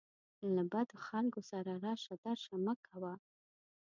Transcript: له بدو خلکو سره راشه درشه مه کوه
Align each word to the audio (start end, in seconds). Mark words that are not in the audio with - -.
له 0.55 0.61
بدو 0.71 0.95
خلکو 1.07 1.39
سره 1.51 1.71
راشه 1.85 2.15
درشه 2.23 2.55
مه 2.65 2.73
کوه 2.87 3.13